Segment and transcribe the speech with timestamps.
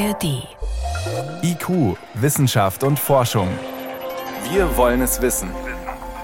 [0.00, 0.48] ARD.
[1.42, 3.48] IQ, Wissenschaft und Forschung.
[4.50, 5.50] Wir wollen es wissen.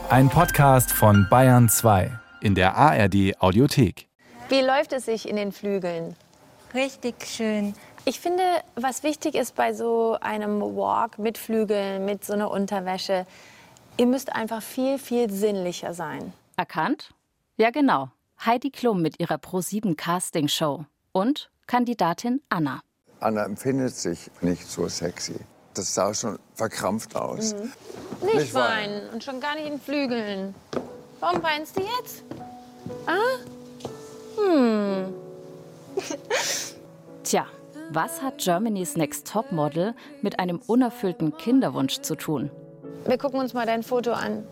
[0.09, 2.11] Ein Podcast von Bayern 2
[2.41, 4.09] in der ARD Audiothek.
[4.49, 6.17] Wie läuft es sich in den Flügeln?
[6.73, 7.75] Richtig schön.
[8.07, 8.43] Ich finde,
[8.77, 13.27] was wichtig ist bei so einem Walk mit Flügeln, mit so einer Unterwäsche,
[13.99, 16.33] ihr müsst einfach viel, viel sinnlicher sein.
[16.57, 17.13] Erkannt?
[17.59, 18.09] Ja, genau.
[18.43, 22.81] Heidi Klum mit ihrer Pro7 Casting Show und Kandidatin Anna.
[23.21, 25.37] Anna empfindet sich nicht so sexy.
[25.75, 27.55] Das sah schon verkrampft aus.
[27.55, 27.73] Mhm.
[28.23, 30.55] Nicht, nicht weinen weinen und schon gar nicht in Flügeln.
[31.21, 32.25] Warum weinst du jetzt?
[33.07, 33.39] Ah?
[34.39, 35.15] Hm.
[37.23, 37.47] Tja,
[37.91, 42.51] was hat Germany's Next Topmodel mit einem unerfüllten Kinderwunsch zu tun?
[43.07, 44.47] Wir gucken uns mal dein Foto an.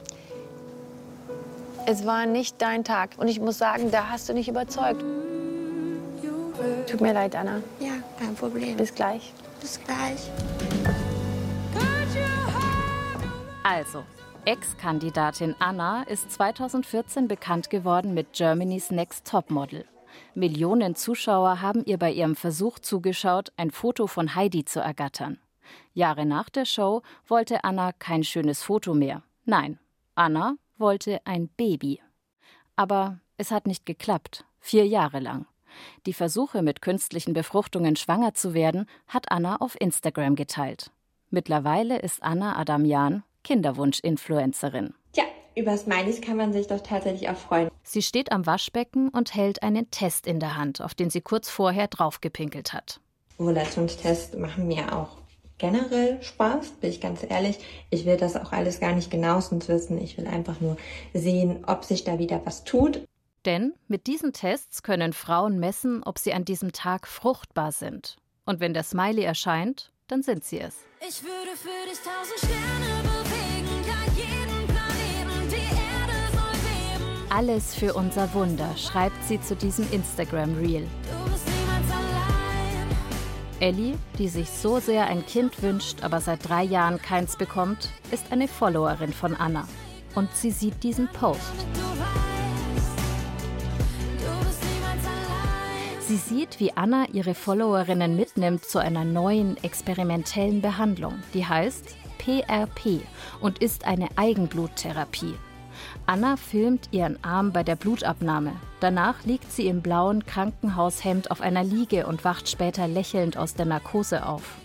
[1.86, 3.10] Es war nicht dein Tag.
[3.18, 5.04] Und ich muss sagen, da hast du nicht überzeugt.
[6.88, 7.62] Tut mir leid, Anna.
[7.80, 8.76] Ja, kein Problem.
[8.76, 9.32] Bis gleich.
[9.60, 10.30] Bis gleich.
[13.62, 14.04] Also,
[14.44, 19.86] Ex-Kandidatin Anna ist 2014 bekannt geworden mit Germany's Next Topmodel.
[20.34, 25.38] Millionen Zuschauer haben ihr bei ihrem Versuch zugeschaut, ein Foto von Heidi zu ergattern.
[25.92, 29.22] Jahre nach der Show wollte Anna kein schönes Foto mehr.
[29.44, 29.78] Nein,
[30.14, 32.02] Anna wollte ein Baby.
[32.76, 35.46] Aber es hat nicht geklappt, vier Jahre lang.
[36.06, 40.90] Die Versuche, mit künstlichen Befruchtungen schwanger zu werden, hat Anna auf Instagram geteilt.
[41.30, 44.94] Mittlerweile ist Anna Adamian Kinderwunsch-Influencerin.
[45.12, 47.70] Tja, über Smileys kann man sich doch tatsächlich auch freuen.
[47.82, 51.50] Sie steht am Waschbecken und hält einen Test in der Hand, auf den sie kurz
[51.50, 53.00] vorher draufgepinkelt hat.
[53.38, 55.18] Ovulationstests machen mir auch
[55.58, 57.58] generell Spaß, bin ich ganz ehrlich.
[57.90, 59.98] Ich will das auch alles gar nicht genauestens wissen.
[59.98, 60.76] Ich will einfach nur
[61.12, 63.06] sehen, ob sich da wieder was tut.
[63.44, 68.16] Denn mit diesen Tests können Frauen messen, ob sie an diesem Tag fruchtbar sind.
[68.46, 70.76] Und wenn der Smiley erscheint, dann sind sie es.
[71.06, 77.26] Ich würde für dich tausend Sterne bewegen, ja jeden Planeten, die Erde soll beben.
[77.30, 80.86] Alles für unser Wunder, schreibt sie zu diesem Instagram-Reel.
[83.60, 88.30] Ellie, die sich so sehr ein Kind wünscht, aber seit drei Jahren keins bekommt, ist
[88.30, 89.66] eine Followerin von Anna.
[90.14, 91.40] Und sie sieht diesen Post.
[96.06, 103.00] Sie sieht, wie Anna ihre Followerinnen mitnimmt zu einer neuen experimentellen Behandlung, die heißt PRP
[103.40, 105.34] und ist eine Eigenbluttherapie.
[106.04, 108.52] Anna filmt ihren Arm bei der Blutabnahme.
[108.80, 113.64] Danach liegt sie im blauen Krankenhaushemd auf einer Liege und wacht später lächelnd aus der
[113.64, 114.56] Narkose auf.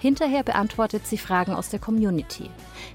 [0.00, 2.50] Hinterher beantwortet sie Fragen aus der Community.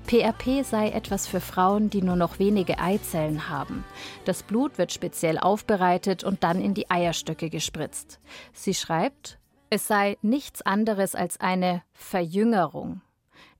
[0.08, 3.84] PRP sei etwas für Frauen, die nur noch wenige Eizellen haben.
[4.25, 8.20] Das Blut wird speziell aufbereitet und dann in die Eierstöcke gespritzt.
[8.53, 9.40] Sie schreibt,
[9.70, 13.02] es sei nichts anderes als eine Verjüngerung.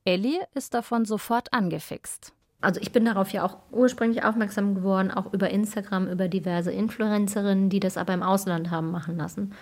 [0.04, 2.34] Ellie ist davon sofort angefixt.
[2.60, 7.70] Also ich bin darauf ja auch ursprünglich aufmerksam geworden, auch über Instagram, über diverse Influencerinnen,
[7.70, 9.54] die das aber im Ausland haben machen lassen.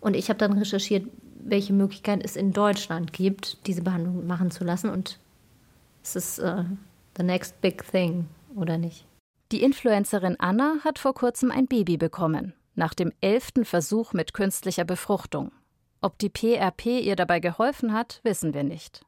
[0.00, 1.06] Und ich habe dann recherchiert,
[1.48, 4.90] welche Möglichkeit es in Deutschland gibt, diese Behandlung machen zu lassen.
[4.90, 5.18] Und
[6.02, 6.64] es ist uh,
[7.16, 9.06] the next big thing, oder nicht?
[9.52, 14.84] Die Influencerin Anna hat vor kurzem ein Baby bekommen, nach dem elften Versuch mit künstlicher
[14.84, 15.52] Befruchtung.
[16.00, 19.04] Ob die PRP ihr dabei geholfen hat, wissen wir nicht.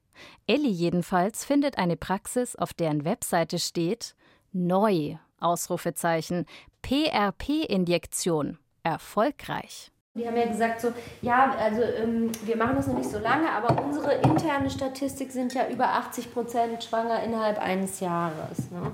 [0.47, 4.15] Ellie jedenfalls findet eine Praxis, auf deren Webseite steht
[4.53, 6.47] Neu, Ausrufezeichen,
[6.83, 9.93] PRP-Injektion, erfolgreich.
[10.19, 10.89] Die haben ja gesagt so,
[11.23, 15.55] ja, also ähm, wir machen das noch nicht so lange, aber unsere interne Statistik sind
[15.55, 18.69] ja über 80 Prozent schwanger innerhalb eines Jahres.
[18.73, 18.91] Ne?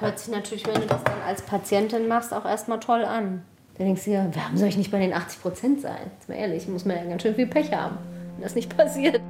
[0.00, 3.42] Hört sich natürlich, wenn du das dann als Patientin machst, auch erstmal toll an.
[3.78, 6.10] Dann denkst du ja, warum soll ich nicht bei den 80 Prozent sein?
[6.18, 7.96] Jetzt mal ehrlich, muss man ja ganz schön viel Pech haben,
[8.34, 9.20] wenn das nicht passiert.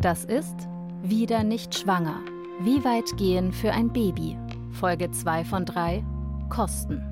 [0.00, 0.68] Das ist
[1.06, 2.18] Wieder nicht schwanger.
[2.60, 4.38] Wie weit gehen für ein Baby?
[4.72, 6.02] Folge 2 von 3
[6.48, 7.02] Kosten.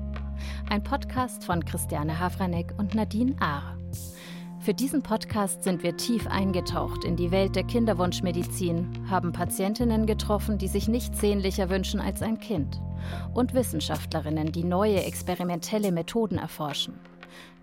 [0.67, 3.77] Ein Podcast von Christiane Havranek und Nadine Ahr.
[4.61, 10.57] Für diesen Podcast sind wir tief eingetaucht in die Welt der Kinderwunschmedizin, haben Patientinnen getroffen,
[10.57, 12.81] die sich nichts sehnlicher wünschen als ein Kind
[13.35, 16.99] und Wissenschaftlerinnen, die neue experimentelle Methoden erforschen.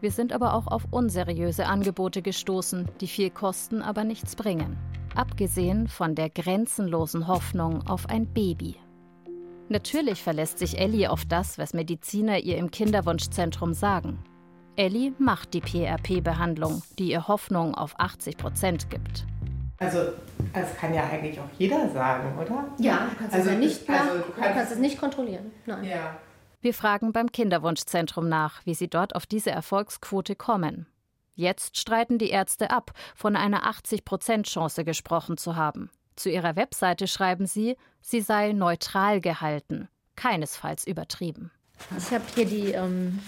[0.01, 4.77] Wir sind aber auch auf unseriöse Angebote gestoßen, die viel kosten, aber nichts bringen
[5.17, 8.77] abgesehen von der grenzenlosen Hoffnung auf ein Baby.
[9.69, 14.19] Natürlich verlässt sich Ellie auf das, was Mediziner ihr im Kinderwunschzentrum sagen.
[14.77, 19.27] Ellie macht die PRP-Behandlung, die ihr Hoffnung auf 80 Prozent gibt.
[19.79, 20.13] Also,
[20.53, 22.65] das kann ja eigentlich auch jeder sagen, oder?
[22.79, 25.51] Ja, du kannst, also, es, ja nicht also, nach, du kannst, kannst es nicht kontrollieren.
[25.67, 25.85] Nein.
[25.85, 26.17] Ja.
[26.61, 30.87] Wir fragen beim Kinderwunschzentrum nach, wie sie dort auf diese Erfolgsquote kommen.
[31.41, 35.89] Jetzt streiten die Ärzte ab, von einer 80-Prozent-Chance gesprochen zu haben.
[36.15, 41.51] Zu ihrer Webseite schreiben sie, sie sei neutral gehalten, keinesfalls übertrieben.
[41.97, 43.21] Ich habe hier die ähm,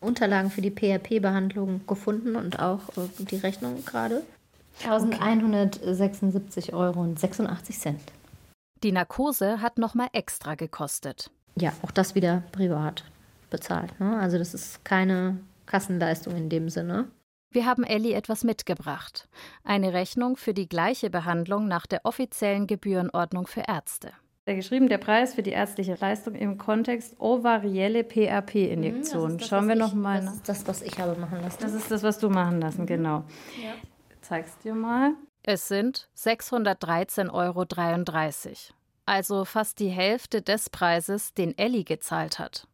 [0.00, 4.24] Unterlagen für die PRP-Behandlung gefunden und auch äh, die Rechnung gerade.
[4.84, 8.00] 1176 Euro und 86 Cent.
[8.82, 11.30] Die Narkose hat nochmal extra gekostet.
[11.54, 13.04] Ja, auch das wieder privat
[13.48, 14.00] bezahlt.
[14.00, 14.18] Ne?
[14.18, 17.08] Also das ist keine Kassenleistung in dem Sinne.
[17.50, 19.28] Wir haben Elli etwas mitgebracht.
[19.62, 24.12] Eine Rechnung für die gleiche Behandlung nach der offiziellen Gebührenordnung für Ärzte.
[24.46, 29.38] Der geschrieben der Preis für die ärztliche Leistung im Kontext ovarielle PRP-Injektion.
[29.38, 30.20] das, Schauen wir was noch ich- mal.
[30.24, 31.58] Das ist das, was ich habe machen lassen.
[31.60, 33.24] Das ist das, was du machen lassen, genau.
[33.62, 33.74] Ja.
[34.20, 35.12] Zeig's dir mal.
[35.44, 37.66] Es sind 613,33 Euro.
[39.04, 42.66] Also fast die Hälfte des Preises, den Elli gezahlt hat.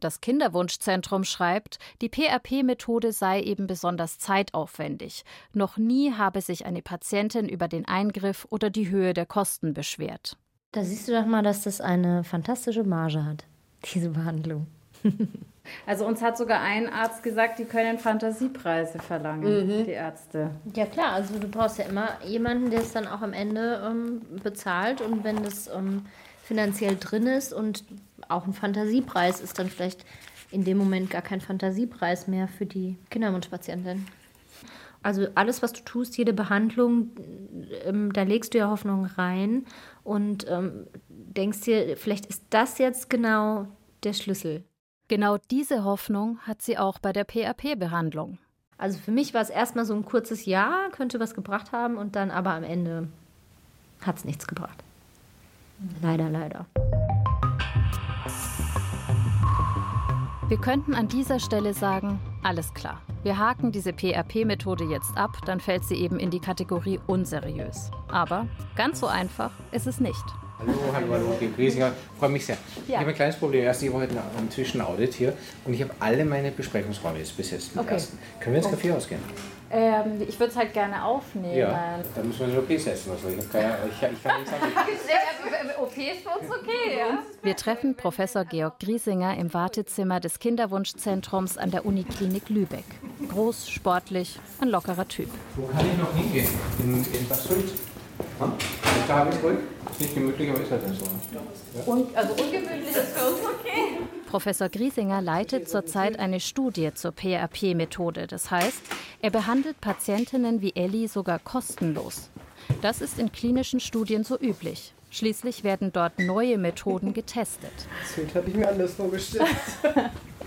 [0.00, 5.24] Das Kinderwunschzentrum schreibt, die PRP-Methode sei eben besonders zeitaufwendig.
[5.52, 10.36] Noch nie habe sich eine Patientin über den Eingriff oder die Höhe der Kosten beschwert.
[10.72, 13.44] Da siehst du doch mal, dass das eine fantastische Marge hat,
[13.94, 14.66] diese Behandlung.
[15.86, 20.50] Also uns hat sogar ein Arzt gesagt, die können Fantasiepreise verlangen, die Ärzte.
[20.74, 24.22] Ja klar, also du brauchst ja immer jemanden, der es dann auch am Ende ähm,
[24.42, 26.06] bezahlt und wenn das ähm,
[26.42, 27.84] finanziell drin ist und
[28.28, 30.04] auch ein Fantasiepreis ist dann vielleicht
[30.50, 34.06] in dem Moment gar kein Fantasiepreis mehr für die Kinderwunschpatientin.
[35.02, 37.10] Also alles, was du tust, jede Behandlung,
[37.84, 39.64] ähm, da legst du ja Hoffnung rein
[40.04, 43.66] und ähm, denkst dir, vielleicht ist das jetzt genau
[44.04, 44.62] der Schlüssel.
[45.08, 48.38] Genau diese Hoffnung hat sie auch bei der PRP-Behandlung.
[48.78, 52.16] Also für mich war es erstmal so ein kurzes Ja, könnte was gebracht haben und
[52.16, 53.08] dann aber am Ende
[54.00, 54.82] hat es nichts gebracht.
[56.00, 56.66] Leider, leider.
[60.52, 63.00] Wir könnten an dieser Stelle sagen, alles klar.
[63.22, 67.90] Wir haken diese PRP-Methode jetzt ab, dann fällt sie eben in die Kategorie unseriös.
[68.08, 68.46] Aber
[68.76, 70.22] ganz so einfach ist es nicht.
[70.58, 71.92] Hallo, hallo, hallo, Kim Griesinger.
[72.18, 72.58] Freue mich sehr.
[72.86, 73.64] Ich habe ein kleines Problem.
[73.64, 75.32] Erst, ich war heute ein Zwischenaudit hier
[75.64, 77.70] und ich habe alle meine Besprechungsräume jetzt besetzt.
[77.74, 77.94] Okay.
[77.94, 78.18] ersten.
[78.38, 79.22] Können wir ins Café ausgehen?
[79.70, 81.56] Ähm, ich würde es halt gerne aufnehmen.
[81.56, 81.98] Ja.
[82.14, 83.10] Dann müssen wir eine OP setzen.
[83.10, 84.64] Also ich, keine, ich, ich kann nichts sagen.
[86.02, 87.22] OP ist für uns okay, ja?
[87.42, 92.84] Wir treffen Professor Georg Griesinger im Wartezimmer des Kinderwunschzentrums an der Uniklinik Lübeck.
[93.28, 95.28] Groß, sportlich, ein lockerer Typ.
[95.56, 96.48] Wo kann ich noch hingehen?
[96.80, 97.70] In, in Bad Sylt?
[98.38, 98.52] Hm?
[99.06, 99.58] Da habe ich ruhig.
[99.90, 101.90] Ist nicht gemütlich, aber ist halt so.
[101.90, 103.98] Und, also ungemütlich ist für uns okay.
[104.26, 108.26] Professor Griesinger leitet zurzeit eine Studie zur PRP-Methode.
[108.26, 108.82] Das heißt,
[109.20, 112.30] er behandelt Patientinnen wie Elli sogar kostenlos.
[112.80, 114.94] Das ist in klinischen Studien so üblich.
[115.12, 117.70] Schließlich werden dort neue Methoden getestet.
[118.14, 119.46] Sylt habe ich mir anders vorgestellt.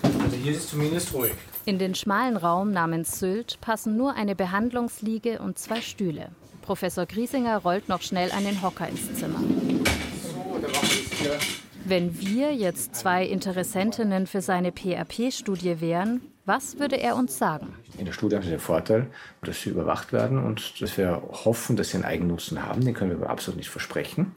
[0.01, 1.33] Also hier ist es zumindest ruhig.
[1.65, 6.29] In den schmalen Raum namens Sylt passen nur eine Behandlungsliege und zwei Stühle.
[6.63, 9.39] Professor Griesinger rollt noch schnell einen Hocker ins Zimmer.
[9.39, 11.39] So, dann machen wir hier.
[11.83, 17.75] Wenn wir jetzt zwei Interessentinnen für seine PRP-Studie wären, was würde er uns sagen?
[17.97, 19.07] In der Studie haben sie den Vorteil,
[19.41, 22.85] dass sie überwacht werden und dass wir hoffen, dass sie einen Eigennutzen haben.
[22.85, 24.35] Den können wir aber absolut nicht versprechen.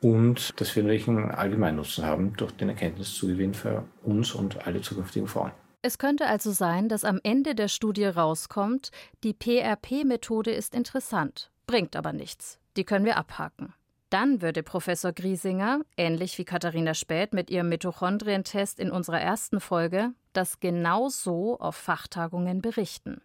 [0.00, 5.28] Und dass wir natürlich einen Allgemeinnutzen haben durch den Erkenntniszugewinn für uns und alle zukünftigen
[5.28, 5.52] Frauen.
[5.80, 8.90] Es könnte also sein, dass am Ende der Studie rauskommt,
[9.22, 12.58] die PRP-Methode ist interessant, bringt aber nichts.
[12.76, 13.74] Die können wir abhaken.
[14.14, 20.12] Dann würde Professor Griesinger, ähnlich wie Katharina Späth mit ihrem Mitochondrientest in unserer ersten Folge,
[20.32, 23.22] das genau so auf Fachtagungen berichten.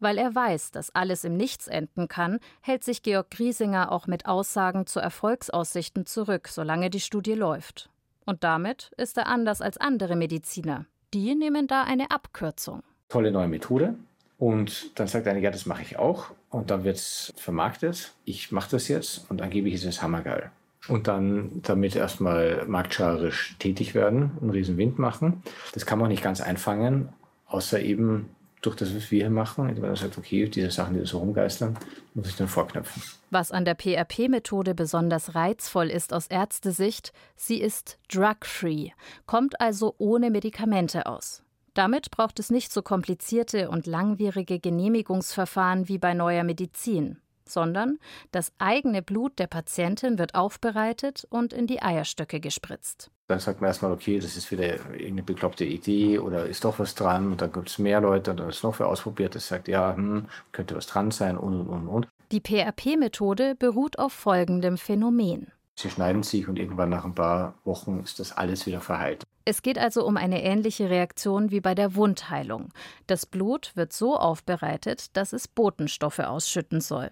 [0.00, 4.24] Weil er weiß, dass alles im Nichts enden kann, hält sich Georg Griesinger auch mit
[4.24, 7.90] Aussagen zu Erfolgsaussichten zurück, solange die Studie läuft.
[8.24, 10.86] Und damit ist er anders als andere Mediziner.
[11.12, 12.82] Die nehmen da eine Abkürzung.
[13.10, 13.98] Tolle neue Methode.
[14.38, 16.30] Und dann sagt einer, ja, das mache ich auch.
[16.50, 18.12] Und dann wird es vermarktet.
[18.24, 20.50] Ich mache das jetzt und angeblich ist es hammergeil.
[20.88, 25.42] Und dann damit erstmal marktschauerisch tätig werden, einen riesen Wind machen.
[25.72, 27.08] Das kann man nicht ganz einfangen,
[27.46, 28.28] außer eben
[28.60, 31.76] durch das, was wir hier machen, indem man sagt, okay, diese Sachen, die so rumgeistern,
[32.14, 33.02] muss ich dann vorknöpfen.
[33.30, 38.90] Was an der PRP-Methode besonders reizvoll ist aus Ärztesicht, sie ist drug-free,
[39.26, 41.43] kommt also ohne Medikamente aus.
[41.74, 47.98] Damit braucht es nicht so komplizierte und langwierige Genehmigungsverfahren wie bei neuer Medizin, sondern
[48.30, 53.10] das eigene Blut der Patientin wird aufbereitet und in die Eierstöcke gespritzt.
[53.26, 56.94] Dann sagt man erstmal, okay, das ist wieder irgendeine bekloppte Idee oder ist doch was
[56.94, 57.32] dran.
[57.32, 59.96] Und dann gibt es mehr Leute und dann ist noch wer ausprobiert, das sagt, ja,
[59.96, 62.08] hm, könnte was dran sein und und und und.
[62.30, 65.50] Die PRP-Methode beruht auf folgendem Phänomen.
[65.76, 69.24] Sie schneiden sich und irgendwann nach ein paar Wochen ist das alles wieder verheilt.
[69.46, 72.70] Es geht also um eine ähnliche Reaktion wie bei der Wundheilung.
[73.06, 77.10] Das Blut wird so aufbereitet, dass es Botenstoffe ausschütten soll.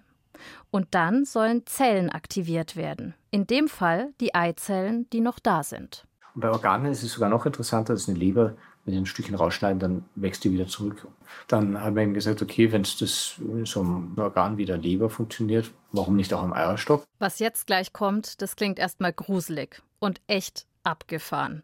[0.71, 3.13] Und dann sollen Zellen aktiviert werden.
[3.29, 6.07] In dem Fall die Eizellen, die noch da sind.
[6.33, 9.35] Und bei Organen ist es sogar noch interessanter, dass eine Leber, wenn sie ein Stückchen
[9.35, 11.07] rausschneiden, dann wächst die wieder zurück.
[11.47, 15.11] Dann hat man ihm gesagt, okay, wenn es das so ein Organ wie der Leber
[15.11, 17.03] funktioniert, warum nicht auch im Eierstock?
[17.19, 21.63] Was jetzt gleich kommt, das klingt erstmal gruselig und echt abgefahren.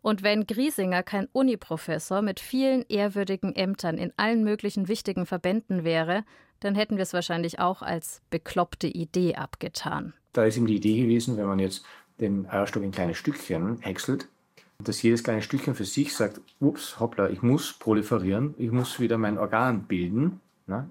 [0.00, 6.24] Und wenn Griesinger kein Uniprofessor mit vielen ehrwürdigen Ämtern in allen möglichen wichtigen Verbänden wäre,
[6.60, 10.14] dann hätten wir es wahrscheinlich auch als bekloppte Idee abgetan.
[10.32, 11.84] Da ist ihm die Idee gewesen, wenn man jetzt
[12.20, 14.28] den Eierstock in kleine Stückchen häckselt,
[14.78, 19.18] dass jedes kleine Stückchen für sich sagt, ups, hoppla, ich muss proliferieren, ich muss wieder
[19.18, 20.40] mein Organ bilden.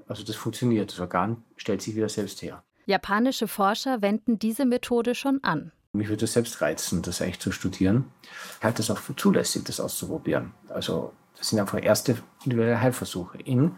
[0.07, 2.63] Also das funktioniert, das Organ stellt sich wieder selbst her.
[2.85, 5.71] Japanische Forscher wenden diese Methode schon an.
[5.93, 8.11] Mich würde es selbst reizen, das eigentlich zu studieren.
[8.59, 10.53] Ich halte es auch für zulässig, das auszuprobieren.
[10.69, 13.77] Also das sind einfach erste individuelle Heilversuche in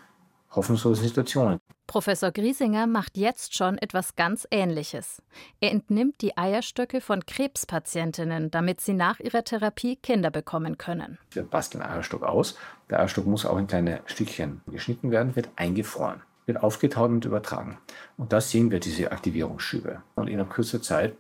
[0.51, 1.60] hoffnungslosen Situationen.
[1.88, 5.22] Professor Griesinger macht jetzt schon etwas ganz Ähnliches.
[5.60, 11.17] Er entnimmt die Eierstöcke von Krebspatientinnen, damit sie nach ihrer Therapie Kinder bekommen können.
[11.32, 12.55] Wir basteln Eierstock aus.
[12.89, 17.79] Der Eierstock muss auch in kleine Stückchen geschnitten werden, wird eingefroren, wird aufgetaut und übertragen.
[18.17, 20.03] Und da sehen wir diese Aktivierungsschübe.
[20.15, 21.15] Und in einer kurzer Zeit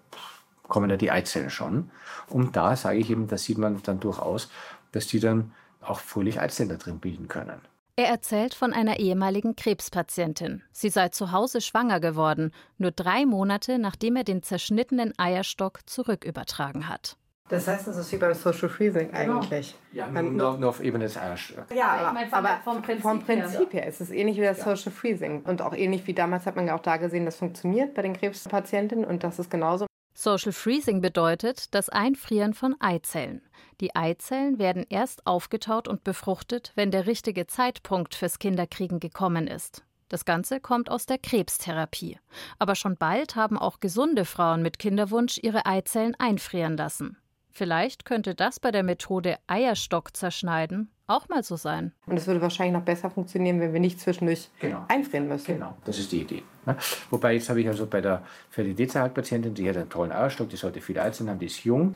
[0.63, 1.91] kommen da die Eizellen schon.
[2.27, 4.49] Und da sage ich eben, da sieht man dann durchaus,
[4.91, 7.61] dass die dann auch fröhlich Eizellen da drin bilden können.
[7.95, 10.63] Er erzählt von einer ehemaligen Krebspatientin.
[10.71, 16.89] Sie sei zu Hause schwanger geworden, nur drei Monate nachdem er den zerschnittenen Eierstock zurückübertragen
[16.89, 17.17] hat.
[17.49, 19.41] Das heißt, das ist wie beim Social Freezing genau.
[19.41, 19.75] eigentlich.
[19.91, 21.71] Ja, nur, nur auf Ebene des Eierstocks.
[21.75, 24.59] Ja, aber, ich mein, vom, Prinzip, vom Prinzip her, her ist es ähnlich wie das
[24.59, 24.63] ja.
[24.75, 25.41] Social Freezing.
[25.41, 28.13] Und auch ähnlich wie damals hat man ja auch da gesehen, das funktioniert bei den
[28.13, 29.85] Krebspatientinnen und das ist genauso.
[30.15, 33.41] Social Freezing bedeutet das Einfrieren von Eizellen.
[33.81, 39.83] Die Eizellen werden erst aufgetaut und befruchtet, wenn der richtige Zeitpunkt fürs Kinderkriegen gekommen ist.
[40.09, 42.19] Das Ganze kommt aus der Krebstherapie.
[42.59, 47.17] Aber schon bald haben auch gesunde Frauen mit Kinderwunsch ihre Eizellen einfrieren lassen.
[47.53, 51.91] Vielleicht könnte das bei der Methode Eierstock zerschneiden auch mal so sein.
[52.05, 54.85] Und es würde wahrscheinlich noch besser funktionieren, wenn wir nicht zwischendurch genau.
[54.87, 55.55] einfrieren müssen.
[55.55, 56.43] Genau, das ist die Idee.
[56.65, 56.77] Ne?
[57.09, 60.81] Wobei jetzt habe ich also bei der Fertilität-Patientin, die hat einen tollen Eierstock, die sollte
[60.81, 61.95] viel Eizellen haben, die ist jung.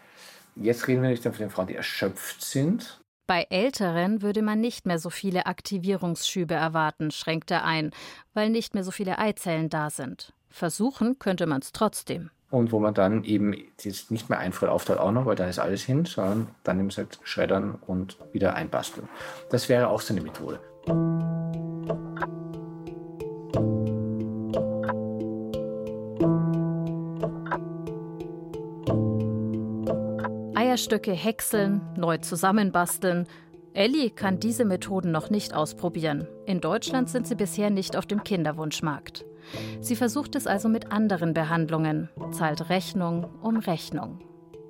[0.55, 2.99] Jetzt reden wir nicht von den Frauen, die erschöpft sind.
[3.27, 7.91] Bei Älteren würde man nicht mehr so viele Aktivierungsschübe erwarten, schränkt er ein,
[8.33, 10.33] weil nicht mehr so viele Eizellen da sind.
[10.49, 12.31] Versuchen könnte man es trotzdem.
[12.49, 15.59] Und wo man dann eben jetzt nicht mehr einfriert aufteilt auch noch, weil da ist
[15.59, 19.09] alles hin, sondern dann eben halt schreddern und wieder einbasteln.
[19.49, 20.59] Das wäre auch so eine Methode.
[30.55, 33.27] Eierstücke häckseln, neu zusammenbasteln.
[33.73, 36.27] Ellie kann diese Methoden noch nicht ausprobieren.
[36.45, 39.25] In Deutschland sind sie bisher nicht auf dem Kinderwunschmarkt.
[39.79, 44.19] Sie versucht es also mit anderen Behandlungen, zahlt Rechnung um Rechnung.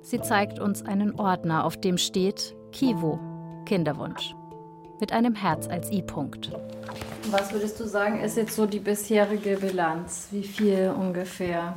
[0.02, 3.18] Sie zeigt uns einen Ordner, auf dem steht Kivo,
[3.66, 4.34] Kinderwunsch,
[5.00, 6.52] mit einem Herz als I-Punkt.
[7.30, 10.28] Was würdest du sagen, ist jetzt so die bisherige Bilanz?
[10.30, 11.74] Wie viel ungefähr?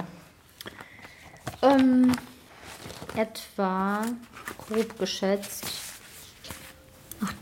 [1.62, 2.14] Ähm,
[3.16, 4.02] etwa,
[4.58, 5.66] grob geschätzt,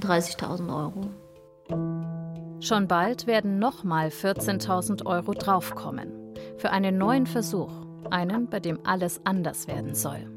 [0.01, 2.18] 38.000 Euro.
[2.61, 6.11] Schon bald werden nochmal 14.000 Euro draufkommen.
[6.57, 7.71] Für einen neuen Versuch.
[8.11, 10.27] Einen, bei dem alles anders werden soll.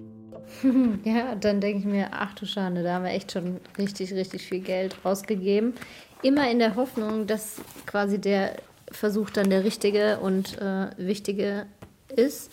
[1.05, 4.43] ja, dann denke ich mir, ach du Schande, da haben wir echt schon richtig, richtig
[4.43, 5.75] viel Geld ausgegeben.
[6.23, 8.57] Immer in der Hoffnung, dass quasi der
[8.91, 11.67] Versuch dann der richtige und äh, wichtige
[12.15, 12.53] ist.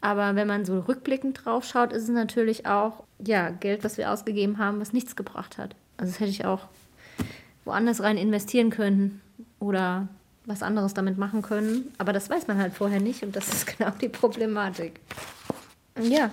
[0.00, 4.10] Aber wenn man so rückblickend drauf schaut, ist es natürlich auch ja, Geld, was wir
[4.10, 5.76] ausgegeben haben, was nichts gebracht hat.
[5.96, 6.68] Also das hätte ich auch
[7.66, 9.20] woanders rein investieren können
[9.58, 10.08] oder
[10.46, 11.92] was anderes damit machen können.
[11.98, 15.00] Aber das weiß man halt vorher nicht und das ist genau die Problematik.
[16.00, 16.30] Ja,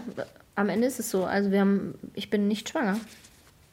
[0.55, 1.25] am Ende ist es so.
[1.25, 2.99] Also wir haben, ich bin nicht schwanger.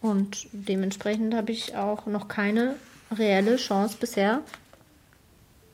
[0.00, 2.76] Und dementsprechend habe ich auch noch keine
[3.12, 4.40] reelle Chance bisher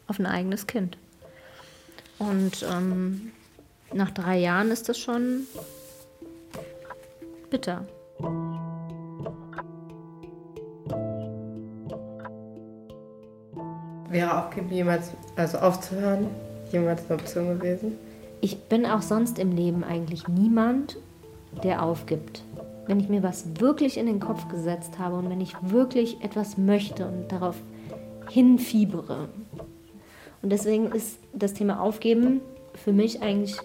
[0.09, 0.99] auf ein eigenes Kind.
[2.19, 3.33] Und ähm,
[3.93, 5.47] nach drei Jahren ist das schon
[7.51, 7.87] bitter.
[14.09, 16.29] Wäre Aufgeben jemals, also aufzuhören,
[16.71, 17.93] jemals eine Option gewesen?
[18.41, 20.97] Ich bin auch sonst im Leben eigentlich niemand,
[21.65, 22.43] der aufgibt.
[22.87, 26.57] Wenn ich mir was wirklich in den Kopf gesetzt habe und wenn ich wirklich etwas
[26.57, 27.57] möchte und darauf
[28.31, 29.29] hinfiebere.
[30.43, 32.41] Und deswegen ist das Thema Aufgeben
[32.75, 33.57] für mich eigentlich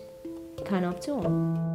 [0.64, 1.71] keine Option.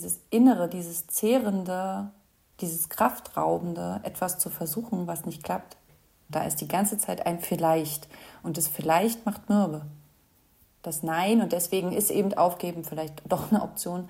[0.00, 2.10] Dieses Innere, dieses Zehrende,
[2.60, 5.76] dieses Kraftraubende, etwas zu versuchen, was nicht klappt,
[6.30, 8.08] da ist die ganze Zeit ein Vielleicht.
[8.42, 9.84] Und das Vielleicht macht mürbe.
[10.80, 14.08] Das Nein und deswegen ist eben Aufgeben vielleicht doch eine Option,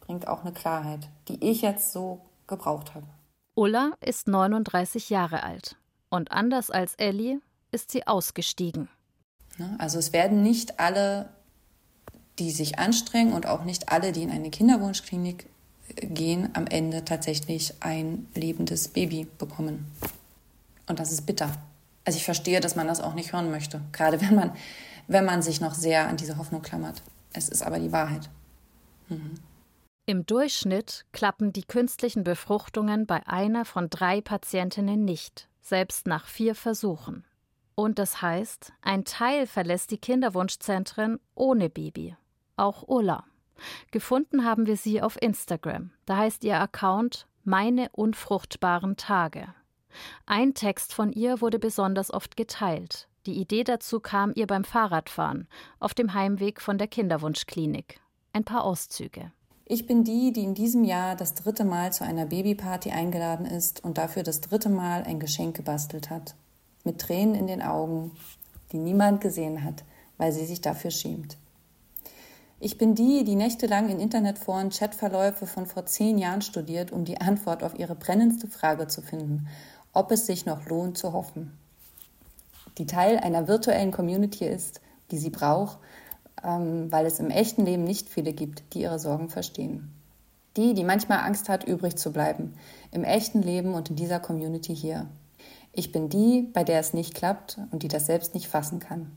[0.00, 3.06] bringt auch eine Klarheit, die ich jetzt so gebraucht habe.
[3.54, 5.76] Ulla ist 39 Jahre alt
[6.08, 8.88] und anders als Ellie ist sie ausgestiegen.
[9.58, 11.28] Ne, also es werden nicht alle,
[12.38, 15.46] die sich anstrengen und auch nicht alle, die in eine Kinderwunschklinik
[15.96, 19.86] gehen, am Ende tatsächlich ein lebendes Baby bekommen.
[20.86, 21.50] Und das ist bitter.
[22.04, 24.52] Also ich verstehe, dass man das auch nicht hören möchte, gerade wenn man,
[25.08, 27.02] wenn man sich noch sehr an diese Hoffnung klammert.
[27.32, 28.28] Es ist aber die Wahrheit.
[29.08, 29.34] Mhm.
[30.08, 36.54] Im Durchschnitt klappen die künstlichen Befruchtungen bei einer von drei Patientinnen nicht, selbst nach vier
[36.54, 37.24] Versuchen.
[37.74, 42.16] Und das heißt, ein Teil verlässt die Kinderwunschzentren ohne Baby.
[42.56, 43.24] Auch Ulla.
[43.90, 45.90] Gefunden haben wir sie auf Instagram.
[46.06, 49.46] Da heißt ihr Account Meine unfruchtbaren Tage.
[50.26, 53.08] Ein Text von ihr wurde besonders oft geteilt.
[53.26, 55.48] Die Idee dazu kam ihr beim Fahrradfahren
[55.80, 58.00] auf dem Heimweg von der Kinderwunschklinik.
[58.32, 59.32] Ein paar Auszüge.
[59.64, 63.82] Ich bin die, die in diesem Jahr das dritte Mal zu einer Babyparty eingeladen ist
[63.82, 66.36] und dafür das dritte Mal ein Geschenk gebastelt hat.
[66.84, 68.12] Mit Tränen in den Augen,
[68.70, 69.82] die niemand gesehen hat,
[70.18, 71.36] weil sie sich dafür schämt.
[72.58, 77.20] Ich bin die, die nächtelang in Internetforen Chatverläufe von vor zehn Jahren studiert, um die
[77.20, 79.48] Antwort auf ihre brennendste Frage zu finden,
[79.92, 81.52] ob es sich noch lohnt zu hoffen.
[82.78, 85.78] Die Teil einer virtuellen Community ist, die sie braucht,
[86.42, 89.92] ähm, weil es im echten Leben nicht viele gibt, die ihre Sorgen verstehen.
[90.56, 92.54] Die, die manchmal Angst hat, übrig zu bleiben,
[92.90, 95.06] im echten Leben und in dieser Community hier.
[95.72, 99.12] Ich bin die, bei der es nicht klappt und die das selbst nicht fassen kann.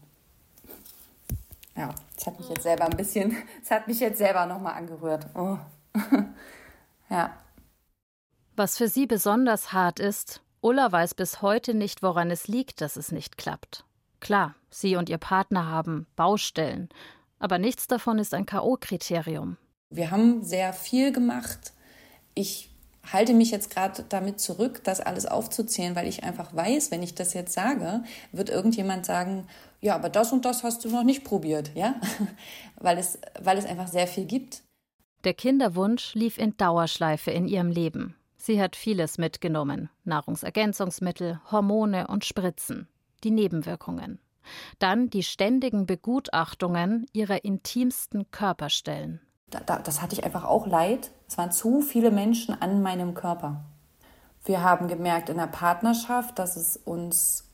[1.80, 5.28] Ja, das hat mich jetzt selber ein bisschen, das hat mich jetzt selber nochmal angerührt.
[5.34, 5.58] Oh.
[7.10, 7.38] ja.
[8.58, 12.98] Was für sie besonders hart ist, Ulla weiß bis heute nicht, woran es liegt, dass
[12.98, 13.86] es nicht klappt.
[14.20, 16.90] Klar, sie und ihr Partner haben Baustellen,
[17.40, 19.56] aber nichts davon ist ein KO-Kriterium.
[19.90, 21.72] Wir haben sehr viel gemacht.
[22.36, 22.70] Ich
[23.12, 27.16] halte mich jetzt gerade damit zurück, das alles aufzuzählen, weil ich einfach weiß, wenn ich
[27.16, 29.48] das jetzt sage, wird irgendjemand sagen,
[29.82, 31.96] ja, aber das und das hast du noch nicht probiert, ja?
[32.78, 34.64] weil, es, weil es einfach sehr viel gibt.
[35.24, 38.16] Der Kinderwunsch lief in Dauerschleife in ihrem Leben.
[38.38, 42.88] Sie hat vieles mitgenommen: Nahrungsergänzungsmittel, Hormone und Spritzen
[43.24, 44.20] die Nebenwirkungen.
[44.80, 49.22] Dann die ständigen Begutachtungen ihrer intimsten Körperstellen.
[49.50, 51.12] Da, da, das hatte ich einfach auch leid.
[51.30, 53.62] Es waren zu viele Menschen an meinem Körper.
[54.46, 57.48] Wir haben gemerkt in der Partnerschaft, dass es uns,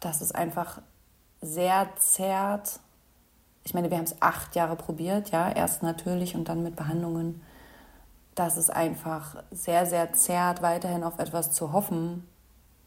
[0.00, 0.82] dass es einfach
[1.40, 2.80] sehr zerrt.
[3.64, 7.40] Ich meine, wir haben es acht Jahre probiert, ja, erst natürlich und dann mit Behandlungen,
[8.34, 12.28] dass es einfach sehr, sehr zerrt, weiterhin auf etwas zu hoffen,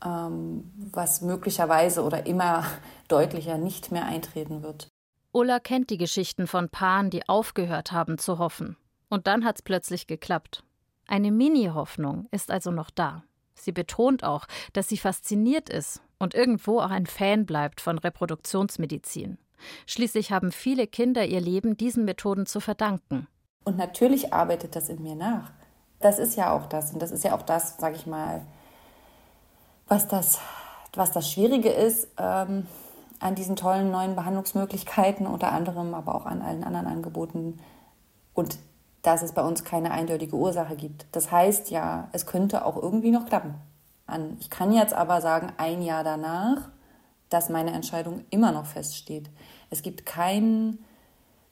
[0.05, 2.63] ähm, was möglicherweise oder immer
[3.07, 4.87] deutlicher nicht mehr eintreten wird.
[5.31, 8.77] Ulla kennt die Geschichten von Paaren, die aufgehört haben zu hoffen.
[9.09, 10.63] Und dann hat's plötzlich geklappt.
[11.07, 13.23] Eine Mini-Hoffnung ist also noch da.
[13.55, 19.37] Sie betont auch, dass sie fasziniert ist und irgendwo auch ein Fan bleibt von Reproduktionsmedizin.
[19.85, 23.27] Schließlich haben viele Kinder ihr Leben diesen Methoden zu verdanken.
[23.63, 25.51] Und natürlich arbeitet das in mir nach.
[25.99, 26.93] Das ist ja auch das.
[26.93, 28.45] Und das ist ja auch das, sage ich mal,
[29.87, 30.39] was das,
[30.93, 32.67] was das Schwierige ist ähm,
[33.19, 37.59] an diesen tollen neuen Behandlungsmöglichkeiten, unter anderem aber auch an allen anderen Angeboten
[38.33, 38.59] und
[39.07, 41.05] dass es bei uns keine eindeutige Ursache gibt.
[41.13, 43.55] Das heißt ja, es könnte auch irgendwie noch klappen.
[44.41, 46.67] Ich kann jetzt aber sagen, ein Jahr danach,
[47.29, 49.29] dass meine Entscheidung immer noch feststeht.
[49.69, 50.79] Es gibt kein,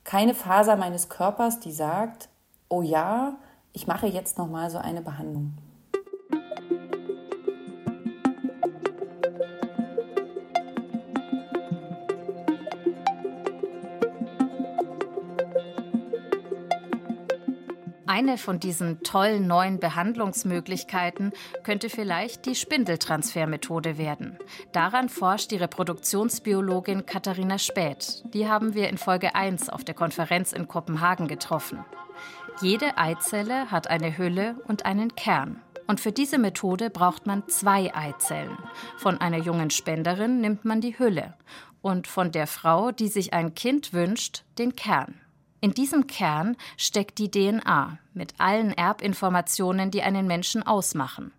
[0.04, 2.28] keine Faser meines Körpers, die sagt,
[2.68, 3.38] oh ja,
[3.72, 5.54] ich mache jetzt noch mal so eine Behandlung.
[18.08, 24.38] Eine von diesen tollen neuen Behandlungsmöglichkeiten könnte vielleicht die Spindeltransfermethode werden.
[24.72, 28.24] Daran forscht die Reproduktionsbiologin Katharina Späth.
[28.34, 31.84] Die haben wir in Folge 1 auf der Konferenz in Kopenhagen getroffen.
[32.62, 35.62] Jede Eizelle hat eine Hülle und einen Kern.
[35.88, 38.58] Und für diese Methode braucht man zwei Eizellen.
[38.98, 41.34] Von einer jungen Spenderin nimmt man die Hülle
[41.82, 45.22] und von der Frau, die sich ein Kind wünscht, den Kern.
[45.66, 51.32] In diesem Kern steckt die DNA, mit allen Erbinformationen, die einen Menschen ausmachen.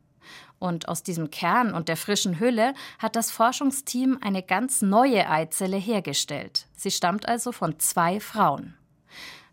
[0.58, 5.76] Und aus diesem Kern und der frischen Hülle hat das Forschungsteam eine ganz neue Eizelle
[5.76, 6.66] hergestellt.
[6.74, 8.74] Sie stammt also von zwei Frauen.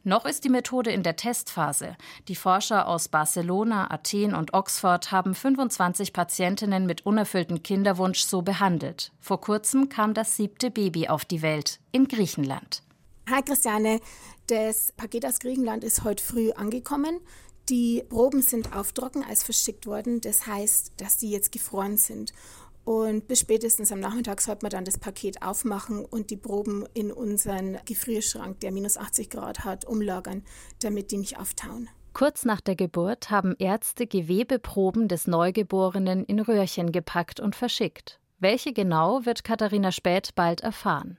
[0.04, 1.96] Noch ist die Methode in der Testphase.
[2.28, 9.12] Die Forscher aus Barcelona, Athen und Oxford haben 25 Patientinnen mit unerfülltem Kinderwunsch so behandelt.
[9.20, 12.82] Vor kurzem kam das siebte Baby auf die Welt in Griechenland.
[13.30, 14.02] Hi Christiane,
[14.48, 17.22] das Paket aus Griechenland ist heute früh angekommen.
[17.70, 20.20] Die Proben sind auf Trockeneis verschickt worden.
[20.20, 22.34] Das heißt, dass die jetzt gefroren sind.
[22.84, 27.14] Und bis spätestens am Nachmittag sollte man dann das Paket aufmachen und die Proben in
[27.14, 30.44] unseren Gefrierschrank, der minus 80 Grad hat, umlagern,
[30.82, 31.88] damit die nicht auftauen.
[32.12, 38.20] Kurz nach der Geburt haben Ärzte Gewebeproben des Neugeborenen in Röhrchen gepackt und verschickt.
[38.40, 41.18] Welche genau, wird Katharina Späth bald erfahren.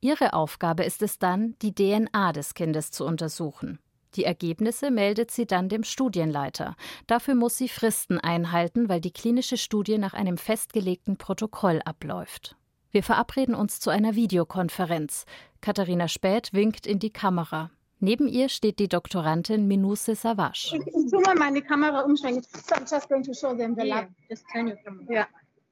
[0.00, 3.78] Ihre Aufgabe ist es dann, die DNA des Kindes zu untersuchen.
[4.14, 6.76] Die Ergebnisse meldet sie dann dem Studienleiter.
[7.06, 12.56] Dafür muss sie Fristen einhalten, weil die klinische Studie nach einem festgelegten Protokoll abläuft.
[12.90, 15.26] Wir verabreden uns zu einer Videokonferenz.
[15.60, 17.70] Katharina Späth winkt in die Kamera.
[18.00, 20.76] Neben ihr steht die Doktorandin Minuse Savage.
[20.76, 22.44] Ich, ich mal meine Kamera umschwenken.
[22.44, 24.08] So I'm just going to show them the lab.
[24.30, 25.12] Just turn your camera.
[25.12, 25.26] Ja.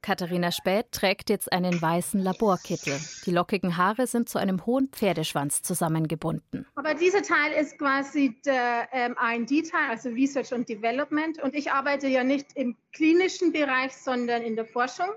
[0.06, 2.96] Katharina Späth trägt jetzt einen weißen Laborkittel.
[3.24, 6.64] Die lockigen Haare sind zu einem hohen Pferdeschwanz zusammengebunden.
[6.76, 11.42] Aber dieser Teil ist quasi der ähm, R&D-Teil, also Research und Development.
[11.42, 15.08] Und ich arbeite ja nicht im klinischen Bereich, sondern in der Forschung.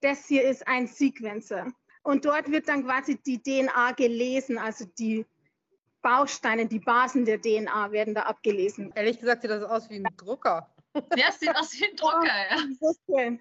[0.00, 1.66] Das hier ist ein Sequencer.
[2.02, 5.26] Und dort wird dann quasi die DNA gelesen, also die
[6.00, 8.92] Bausteine, die Basen der DNA werden da abgelesen.
[8.94, 10.70] Ehrlich gesagt sieht das aus wie ein Drucker.
[11.16, 13.36] Ja, sieht aus wie ein Drucker, ja.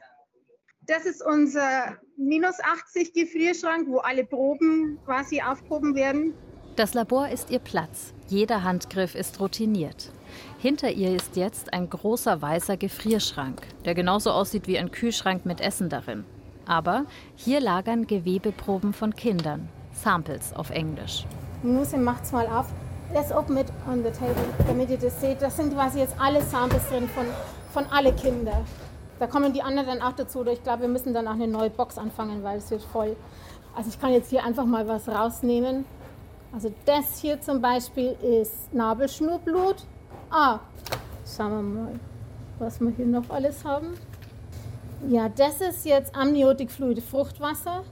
[0.90, 6.34] Das ist unser minus 80 Gefrierschrank, wo alle Proben quasi aufproben werden.
[6.78, 8.12] Das Labor ist ihr Platz.
[8.28, 10.12] Jeder Handgriff ist routiniert.
[10.58, 15.62] Hinter ihr ist jetzt ein großer weißer Gefrierschrank, der genauso aussieht wie ein Kühlschrank mit
[15.62, 16.26] Essen darin.
[16.66, 21.28] Aber hier lagern Gewebeproben von Kindern, Samples auf Englisch.
[21.62, 22.66] Muse macht's mal auf.
[23.14, 25.40] Let's open it on the table, damit ihr das seht.
[25.40, 27.26] Das sind quasi jetzt alle Samples drin von,
[27.74, 28.66] von alle Kinder.
[29.20, 30.46] Da kommen die anderen dann auch dazu.
[30.48, 33.16] Ich glaube, wir müssen dann auch eine neue Box anfangen, weil es wird voll.
[33.76, 35.86] Also ich kann jetzt hier einfach mal was rausnehmen.
[36.54, 39.84] Also das hier zum Beispiel ist Nabelschnurblut.
[40.32, 40.60] Ah,
[41.26, 42.00] schauen wir mal,
[42.60, 43.94] was wir hier noch alles haben.
[45.08, 47.84] Ja, das ist jetzt Amniotikfluid, Fruchtwasser.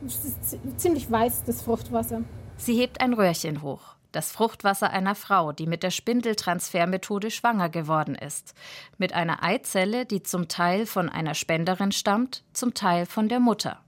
[0.00, 2.22] Das ist ziemlich weiß, das Fruchtwasser.
[2.56, 8.14] Sie hebt ein Röhrchen hoch das Fruchtwasser einer Frau, die mit der Spindeltransfermethode schwanger geworden
[8.14, 8.54] ist,
[8.98, 13.80] mit einer Eizelle, die zum Teil von einer Spenderin stammt, zum Teil von der Mutter.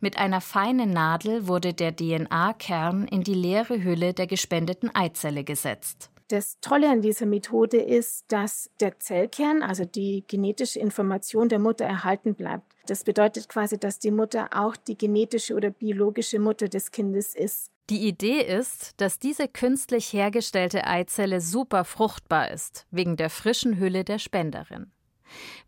[0.00, 6.10] Mit einer feinen Nadel wurde der DNA-Kern in die leere Hülle der gespendeten Eizelle gesetzt.
[6.28, 11.84] Das Tolle an dieser Methode ist, dass der Zellkern, also die genetische Information der Mutter
[11.84, 12.72] erhalten bleibt.
[12.86, 17.72] Das bedeutet quasi, dass die Mutter auch die genetische oder biologische Mutter des Kindes ist.
[17.90, 24.04] Die Idee ist, dass diese künstlich hergestellte Eizelle super fruchtbar ist, wegen der frischen Hülle
[24.04, 24.92] der Spenderin.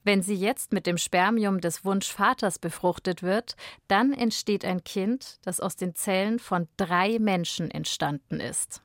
[0.05, 3.57] Wenn sie jetzt mit dem Spermium des Wunschvaters befruchtet wird,
[3.89, 8.83] dann entsteht ein Kind, das aus den Zellen von drei Menschen entstanden ist.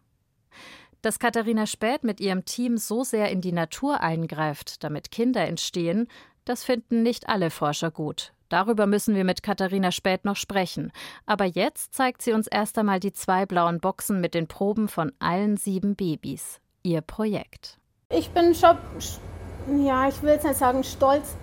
[1.03, 6.07] Dass Katharina Späth mit ihrem Team so sehr in die Natur eingreift, damit Kinder entstehen,
[6.43, 8.33] das finden nicht alle Forscher gut.
[8.49, 10.91] Darüber müssen wir mit Katharina Späth noch sprechen.
[11.25, 15.11] Aber jetzt zeigt sie uns erst einmal die zwei blauen Boxen mit den Proben von
[15.19, 16.59] allen sieben Babys.
[16.83, 17.77] Ihr Projekt.
[18.09, 18.77] Ich bin schon,
[19.83, 21.35] ja, ich will jetzt nicht sagen stolz,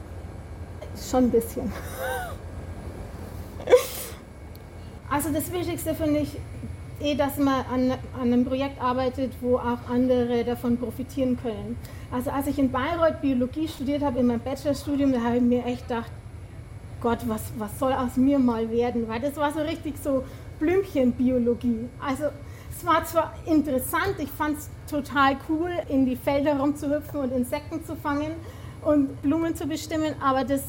[1.11, 1.73] schon ein bisschen.
[5.11, 6.37] Also das Wichtigste finde ich
[7.01, 11.77] eh, dass man an, an einem Projekt arbeitet, wo auch andere davon profitieren können.
[12.11, 15.65] Also als ich in Bayreuth Biologie studiert habe, in meinem Bachelorstudium, da habe ich mir
[15.67, 16.11] echt gedacht,
[17.05, 19.07] Gott, was, was soll aus mir mal werden?
[19.09, 20.25] Weil das war so richtig so
[20.59, 21.91] Blümchenbiologie.
[22.01, 22.25] Also
[22.75, 27.85] es war zwar interessant, ich fand es total cool, in die Felder rumzuhüpfen und Insekten
[27.85, 28.33] zu fangen
[28.81, 30.63] und Blumen zu bestimmen, aber das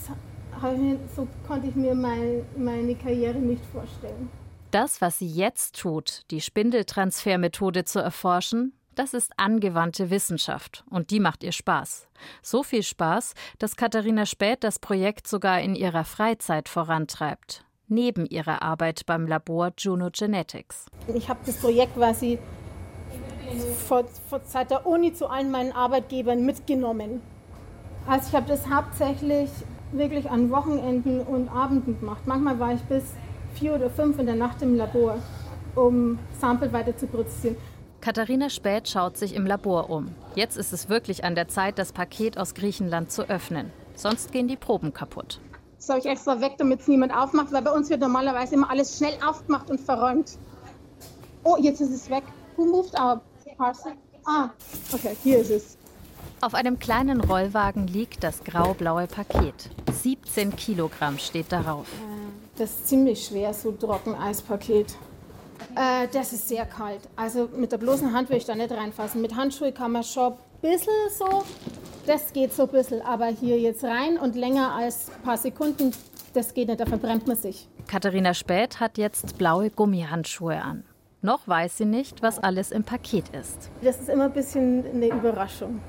[1.15, 4.29] so konnte ich mir mein, meine Karriere nicht vorstellen.
[4.71, 11.19] Das, was sie jetzt tut, die Spindeltransfermethode zu erforschen, das ist angewandte Wissenschaft und die
[11.19, 12.07] macht ihr Spaß.
[12.41, 18.61] So viel Spaß, dass Katharina Späth das Projekt sogar in ihrer Freizeit vorantreibt, neben ihrer
[18.61, 20.85] Arbeit beim Labor Juno Genetics.
[21.13, 22.39] Ich habe das Projekt quasi
[23.87, 27.21] vor, vor, seit der Uni zu allen meinen Arbeitgebern mitgenommen.
[28.07, 29.49] Also ich habe das hauptsächlich
[29.91, 32.21] wirklich an Wochenenden und Abenden gemacht.
[32.25, 33.03] Manchmal war ich bis
[33.53, 35.17] vier oder fünf in der Nacht im Labor,
[35.75, 37.55] um Sample weiter zu produzieren.
[38.05, 40.13] Katharina Späth schaut sich im Labor um.
[40.35, 43.73] Jetzt ist es wirklich an der Zeit, das Paket aus Griechenland zu öffnen.
[43.95, 45.39] Sonst gehen die Proben kaputt.
[45.77, 48.69] Das habe ich extra weg, damit es niemand aufmacht, weil bei uns wird normalerweise immer
[48.69, 50.37] alles schnell aufgemacht und verräumt.
[51.43, 52.21] Oh, jetzt ist es weg.
[52.57, 53.21] Who moved our
[53.57, 53.93] parcel?
[54.23, 54.49] Ah,
[54.93, 55.77] okay, hier ist es.
[56.41, 59.71] Auf einem kleinen Rollwagen liegt das grau-blaue Paket.
[59.91, 61.87] 17 Kilogramm steht darauf.
[62.55, 64.95] Das ist ziemlich schwer, so ein Trockeneispaket.
[65.75, 67.01] Äh, das ist sehr kalt.
[67.15, 69.21] Also mit der bloßen Hand will ich da nicht reinfassen.
[69.21, 71.43] Mit Handschuhe kann man schon ein bisschen so,
[72.07, 73.01] das geht so ein bisschen.
[73.01, 75.91] Aber hier jetzt rein und länger als ein paar Sekunden,
[76.33, 77.67] das geht nicht, da verbrennt man sich.
[77.87, 80.85] Katharina Späth hat jetzt blaue Gummihandschuhe an.
[81.21, 83.69] Noch weiß sie nicht, was alles im Paket ist.
[83.81, 85.81] Das ist immer ein bisschen eine Überraschung.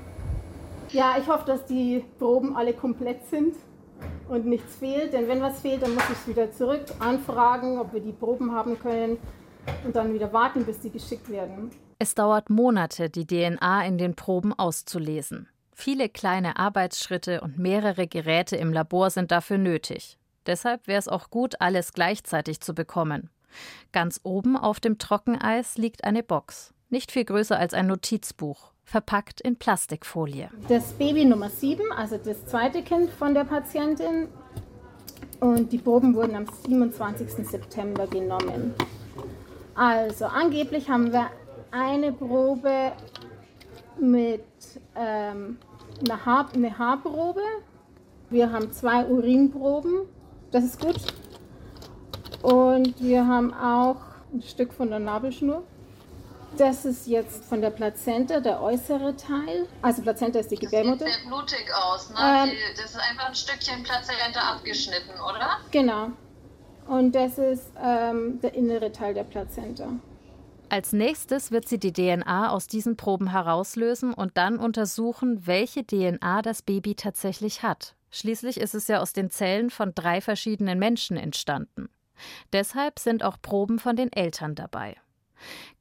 [0.89, 3.55] Ja, ich hoffe, dass die Proben alle komplett sind
[4.29, 5.13] und nichts fehlt.
[5.13, 8.53] Denn wenn was fehlt, dann muss ich es wieder zurück anfragen, ob wir die Proben
[8.53, 9.17] haben können
[9.83, 11.71] und dann wieder warten, bis die geschickt werden.
[11.99, 15.49] Es dauert Monate, die DNA in den Proben auszulesen.
[15.73, 20.17] Viele kleine Arbeitsschritte und mehrere Geräte im Labor sind dafür nötig.
[20.45, 23.29] Deshalb wäre es auch gut, alles gleichzeitig zu bekommen.
[23.91, 29.41] Ganz oben auf dem Trockeneis liegt eine Box, nicht viel größer als ein Notizbuch, verpackt
[29.41, 30.49] in Plastikfolie.
[30.67, 34.29] Das Baby Nummer 7, also das zweite Kind von der Patientin.
[35.39, 37.47] Und die Proben wurden am 27.
[37.47, 38.73] September genommen.
[39.77, 41.29] Also angeblich haben wir
[41.69, 42.93] eine Probe
[43.99, 44.43] mit
[44.95, 45.59] ähm,
[46.01, 47.43] einer, Haar, eine Haarprobe.
[48.31, 50.09] Wir haben zwei Urinproben.
[50.51, 50.95] Das ist gut.
[52.41, 53.97] Und wir haben auch
[54.33, 55.61] ein Stück von der Nabelschnur.
[56.57, 59.67] Das ist jetzt von der Plazenta, der äußere Teil.
[59.83, 61.05] Also Plazenta ist die Gebärmutter.
[61.05, 62.15] Das sieht sehr blutig aus, ne?
[62.19, 65.59] Ähm, das ist einfach ein Stückchen Plazenta abgeschnitten, oder?
[65.69, 66.11] Genau.
[66.87, 69.89] Und das ist ähm, der innere Teil der Plazenta.
[70.69, 76.41] Als nächstes wird sie die DNA aus diesen Proben herauslösen und dann untersuchen, welche DNA
[76.41, 77.95] das Baby tatsächlich hat.
[78.11, 81.89] Schließlich ist es ja aus den Zellen von drei verschiedenen Menschen entstanden.
[82.51, 84.97] Deshalb sind auch Proben von den Eltern dabei.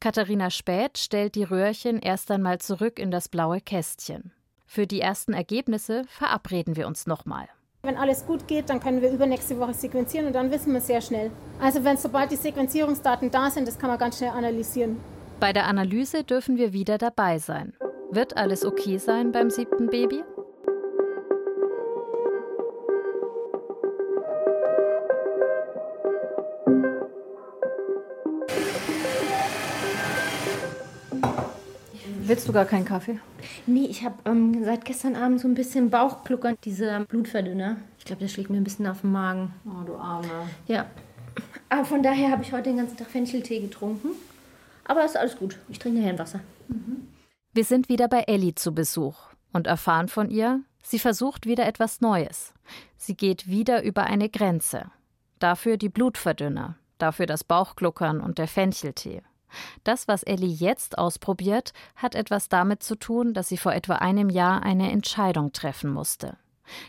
[0.01, 4.33] Katharina Späth stellt die Röhrchen erst einmal zurück in das blaue Kästchen.
[4.66, 7.49] Für die ersten Ergebnisse verabreden wir uns nochmal.
[7.87, 11.01] Wenn alles gut geht, dann können wir übernächste Woche sequenzieren und dann wissen wir sehr
[11.01, 11.31] schnell.
[11.62, 14.96] Also wenn sobald die Sequenzierungsdaten da sind, das kann man ganz schnell analysieren.
[15.38, 17.75] Bei der Analyse dürfen wir wieder dabei sein.
[18.11, 20.25] Wird alles okay sein beim siebten Baby?
[32.29, 33.21] Willst du gar keinen Kaffee?
[33.67, 37.77] Nee, ich habe ähm, seit gestern Abend so ein bisschen Bauchgluckern, diese Blutverdünner.
[38.01, 39.55] Ich glaube, der schlägt mir ein bisschen auf den Magen.
[39.65, 40.49] Oh, du Arme.
[40.67, 40.87] Ja.
[41.69, 44.09] Aber von daher habe ich heute den ganzen Tag Fencheltee getrunken.
[44.85, 45.57] Aber ist alles gut.
[45.69, 46.41] Ich trinke nachher ein Wasser.
[47.53, 49.17] Wir sind wieder bei Ellie zu Besuch
[49.53, 52.55] und erfahren von ihr, sie versucht wieder etwas Neues.
[52.97, 54.91] Sie geht wieder über eine Grenze.
[55.39, 59.23] Dafür die Blutverdünner, dafür das Bauchgluckern und der Fencheltee.
[59.85, 64.31] Das, was Ellie jetzt ausprobiert, hat etwas damit zu tun, dass sie vor etwa einem
[64.31, 66.37] Jahr eine Entscheidung treffen musste.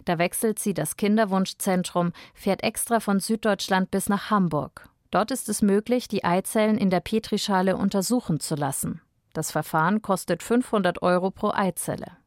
[0.05, 4.89] Da wechselt sie das Kinderwunschzentrum, fährt extra von Süddeutschland bis nach Hamburg.
[5.11, 9.01] Dort ist es möglich, die Eizellen in der Petrischale untersuchen zu lassen.
[9.33, 12.17] Das Verfahren kostet 500 Euro pro Eizelle.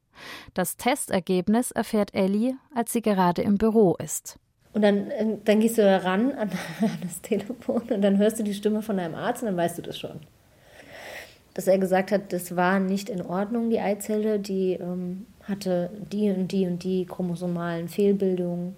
[0.55, 4.38] Das Testergebnis erfährt Ellie, als sie gerade im Büro ist.
[4.72, 8.38] Und dann, äh, dann gehst du da ran an, an das Telefon und dann hörst
[8.38, 10.20] du die Stimme von deinem Arzt und dann weißt du das schon.
[11.54, 16.30] Dass er gesagt hat, das war nicht in Ordnung, die Eizelle, die ähm, hatte die
[16.30, 18.76] und die und die chromosomalen Fehlbildungen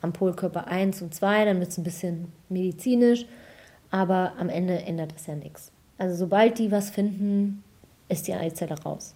[0.00, 3.26] am Polkörper 1 und 2, dann wird es ein bisschen medizinisch,
[3.90, 5.72] aber am Ende ändert das ja nichts.
[5.98, 7.62] Also sobald die was finden,
[8.08, 9.14] ist die Eizelle raus.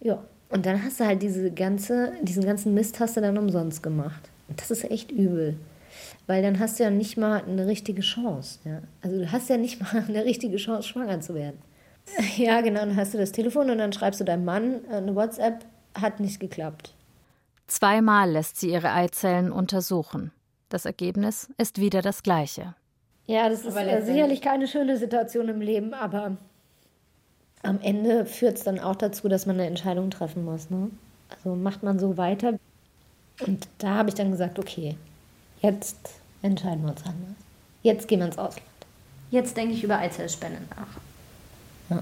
[0.00, 3.82] Ja, und dann hast du halt diese ganze, diesen ganzen Mist hast du dann umsonst
[3.82, 4.30] gemacht.
[4.48, 5.56] Das ist echt übel.
[6.26, 8.58] Weil dann hast du ja nicht mal eine richtige Chance.
[8.64, 8.82] Ja?
[9.02, 11.58] Also du hast ja nicht mal eine richtige Chance, schwanger zu werden.
[12.36, 15.14] Ja, genau, dann hast du das Telefon und dann schreibst du deinem Mann äh, eine
[15.14, 16.92] WhatsApp, hat nicht geklappt.
[17.66, 20.30] Zweimal lässt sie ihre Eizellen untersuchen.
[20.68, 22.74] Das Ergebnis ist wieder das gleiche.
[23.26, 26.36] Ja, das ist Aber äh, sicherlich keine schöne Situation im Leben, aber
[27.62, 30.68] am Ende führt es dann auch dazu, dass man eine Entscheidung treffen muss.
[30.68, 30.90] Ne?
[31.30, 32.58] Also macht man so weiter.
[33.40, 34.96] Und da habe ich dann gesagt, okay,
[35.60, 35.96] jetzt
[36.42, 37.36] entscheiden wir uns anders.
[37.82, 38.62] Jetzt gehen wir ins Ausland.
[39.30, 42.00] Jetzt denke ich über Eizellspende nach.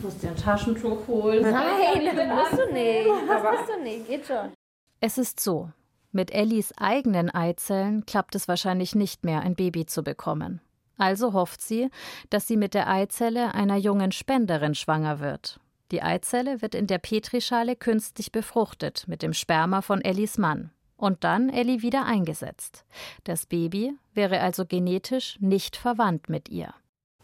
[0.00, 1.42] muss dir ein Taschentuch holen.
[1.42, 3.08] Nein, das musst du nicht.
[3.28, 4.52] Das musst du nicht, geht schon.
[5.00, 5.70] Es ist so.
[6.12, 10.60] Mit Ellis eigenen Eizellen klappt es wahrscheinlich nicht mehr, ein Baby zu bekommen.
[10.98, 11.88] Also hofft sie,
[12.30, 15.60] dass sie mit der Eizelle einer jungen Spenderin schwanger wird.
[15.90, 21.24] Die Eizelle wird in der Petrischale künstlich befruchtet mit dem Sperma von Ellis Mann und
[21.24, 22.84] dann Ellie wieder eingesetzt.
[23.24, 26.72] Das Baby wäre also genetisch nicht verwandt mit ihr.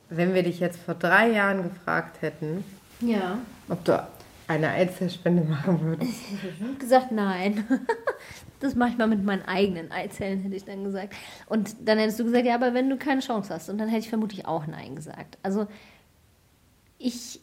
[0.08, 2.64] Wenn wir dich jetzt vor drei Jahren gefragt hätten,
[3.00, 3.38] ja.
[3.68, 4.06] ob du
[4.48, 6.12] eine Eizellspende machen würdest.
[6.32, 7.64] Ich habe gesagt, nein.
[8.58, 11.14] Das mache ich mal mit meinen eigenen Eizellen, hätte ich dann gesagt.
[11.44, 13.68] Und dann hättest du gesagt, ja, aber wenn du keine Chance hast.
[13.68, 15.36] Und dann hätte ich vermutlich auch Nein gesagt.
[15.42, 15.66] Also
[16.96, 17.40] ich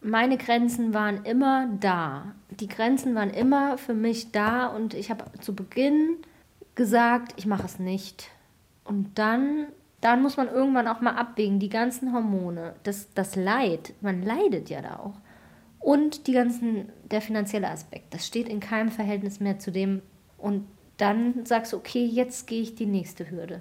[0.00, 2.34] meine Grenzen waren immer da.
[2.48, 6.16] Die Grenzen waren immer für mich da und ich habe zu Beginn
[6.74, 8.30] gesagt, ich mache es nicht.
[8.84, 9.66] Und dann,
[10.00, 14.70] dann muss man irgendwann auch mal abwägen, die ganzen Hormone, das, das Leid, man leidet
[14.70, 15.20] ja da auch.
[15.78, 20.02] Und die ganzen, der finanzielle Aspekt, das steht in keinem Verhältnis mehr zu dem.
[20.36, 23.60] Und dann sagst du, okay, jetzt gehe ich die nächste Hürde.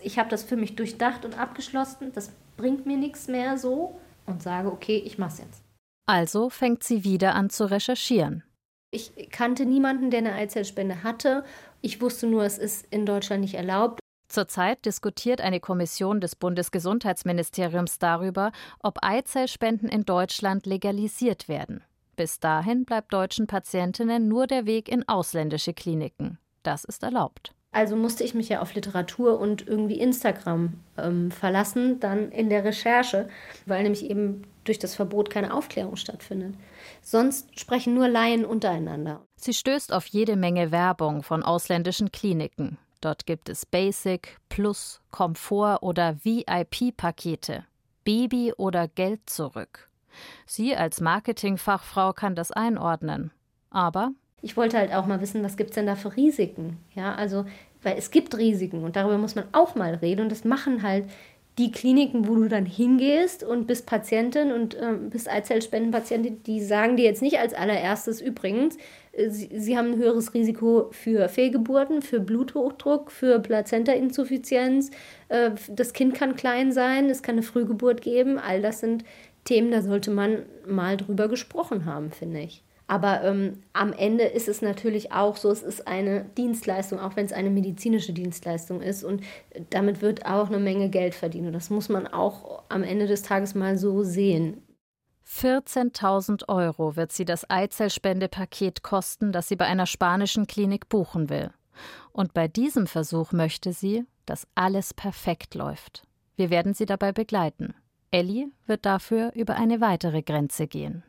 [0.00, 3.98] Ich habe das für mich durchdacht und abgeschlossen, das bringt mir nichts mehr so
[4.32, 5.62] und sage, okay, ich mache es jetzt.
[6.06, 8.42] Also fängt sie wieder an zu recherchieren.
[8.90, 11.44] Ich kannte niemanden, der eine Eizellspende hatte.
[11.80, 14.00] Ich wusste nur, es ist in Deutschland nicht erlaubt.
[14.28, 21.82] Zurzeit diskutiert eine Kommission des Bundesgesundheitsministeriums darüber, ob Eizellspenden in Deutschland legalisiert werden.
[22.16, 26.38] Bis dahin bleibt deutschen Patientinnen nur der Weg in ausländische Kliniken.
[26.62, 27.54] Das ist erlaubt.
[27.72, 32.64] Also musste ich mich ja auf Literatur und irgendwie Instagram ähm, verlassen, dann in der
[32.64, 33.28] Recherche,
[33.64, 36.54] weil nämlich eben durch das Verbot keine Aufklärung stattfindet.
[37.00, 39.22] Sonst sprechen nur Laien untereinander.
[39.36, 42.76] Sie stößt auf jede Menge Werbung von ausländischen Kliniken.
[43.00, 47.64] Dort gibt es Basic, Plus, Komfort oder VIP-Pakete,
[48.04, 49.88] Baby oder Geld zurück.
[50.46, 53.32] Sie als Marketingfachfrau kann das einordnen.
[53.70, 56.78] Aber ich wollte halt auch mal wissen, was gibt es denn da für Risiken?
[56.94, 57.46] Ja, also,
[57.82, 60.22] weil es gibt Risiken und darüber muss man auch mal reden.
[60.22, 61.06] Und das machen halt
[61.58, 66.96] die Kliniken, wo du dann hingehst und bist Patientin und äh, bist Eizellspendenpatientin, die sagen
[66.96, 68.78] dir jetzt nicht als allererstes übrigens,
[69.12, 74.90] äh, sie, sie, haben ein höheres Risiko für Fehlgeburten, für Bluthochdruck, für Plazentainsuffizienz,
[75.28, 78.38] äh, das Kind kann klein sein, es kann eine Frühgeburt geben.
[78.38, 79.04] All das sind
[79.44, 82.62] Themen, da sollte man mal drüber gesprochen haben, finde ich.
[82.86, 87.26] Aber ähm, am Ende ist es natürlich auch so, es ist eine Dienstleistung, auch wenn
[87.26, 89.04] es eine medizinische Dienstleistung ist.
[89.04, 89.22] Und
[89.70, 91.46] damit wird auch eine Menge Geld verdient.
[91.46, 94.62] Und das muss man auch am Ende des Tages mal so sehen.
[95.26, 101.50] 14.000 Euro wird sie das Eizellspendepaket kosten, das sie bei einer spanischen Klinik buchen will.
[102.12, 106.06] Und bei diesem Versuch möchte sie, dass alles perfekt läuft.
[106.36, 107.74] Wir werden sie dabei begleiten.
[108.10, 111.02] Ellie wird dafür über eine weitere Grenze gehen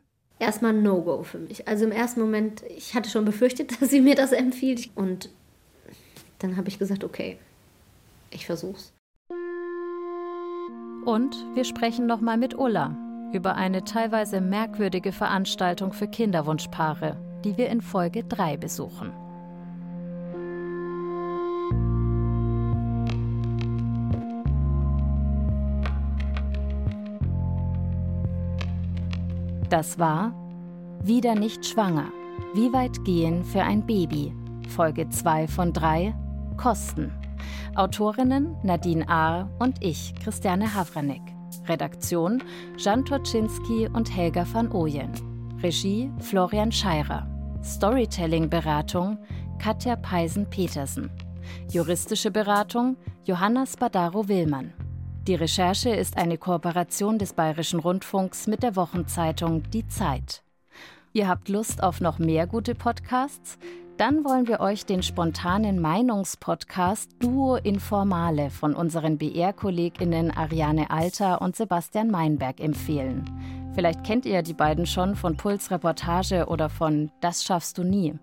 [0.44, 1.68] erstmal ein No-Go für mich.
[1.68, 4.90] Also im ersten Moment, ich hatte schon befürchtet, dass sie mir das empfiehlt.
[4.96, 5.30] Und
[6.40, 7.38] dann habe ich gesagt, okay,
[8.32, 8.94] ich versuch's.
[11.06, 12.98] Und wir sprechen nochmal mit Ulla
[13.34, 19.23] über eine teilweise merkwürdige Veranstaltung für Kinderwunschpaare, die wir in Folge 3 besuchen.
[29.74, 30.36] Das war
[31.02, 32.12] Wieder nicht schwanger.
[32.54, 34.32] Wie weit gehen für ein Baby?
[34.70, 36.14] Folge 2 von 3
[36.58, 37.12] Kosten.
[37.74, 41.24] Autorinnen Nadine Ahr und ich, Christiane Havranek.
[41.66, 42.44] Redaktion
[42.78, 45.10] Jan Toczynski und Helga van Ooyen.
[45.64, 47.26] Regie Florian Scheirer.
[47.64, 49.18] Storytelling-Beratung
[49.58, 51.10] Katja Peisen-Petersen.
[51.72, 54.72] Juristische Beratung Johanna Spadaro-Willmann.
[55.26, 60.44] Die Recherche ist eine Kooperation des Bayerischen Rundfunks mit der Wochenzeitung Die Zeit.
[61.14, 63.58] Ihr habt Lust auf noch mehr gute Podcasts?
[63.96, 71.56] Dann wollen wir euch den spontanen Meinungspodcast Duo Informale von unseren BR-KollegInnen Ariane Alter und
[71.56, 73.24] Sebastian Meinberg empfehlen.
[73.76, 78.14] Vielleicht kennt ihr die beiden schon von Puls Reportage oder von Das schaffst du nie.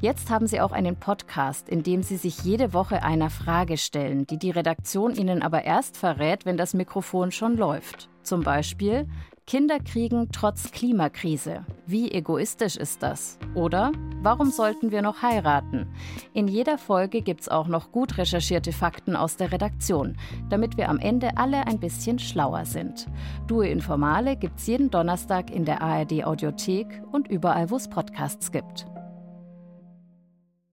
[0.00, 4.24] Jetzt haben sie auch einen Podcast, in dem sie sich jede Woche einer Frage stellen,
[4.26, 8.08] die die Redaktion ihnen aber erst verrät, wenn das Mikrofon schon läuft.
[8.22, 9.08] Zum Beispiel,
[9.50, 11.66] Kinder kriegen trotz Klimakrise.
[11.84, 13.36] Wie egoistisch ist das?
[13.56, 13.90] Oder
[14.22, 15.88] warum sollten wir noch heiraten?
[16.32, 20.16] In jeder Folge gibt es auch noch gut recherchierte Fakten aus der Redaktion,
[20.50, 23.08] damit wir am Ende alle ein bisschen schlauer sind.
[23.48, 28.86] Due Informale gibt's jeden Donnerstag in der ARD Audiothek und überall, wo es Podcasts gibt.